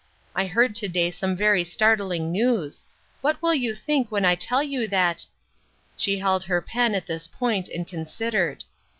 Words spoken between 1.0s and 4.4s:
some very startling news. What will you think when I